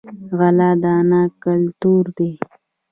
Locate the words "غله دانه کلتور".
0.37-2.05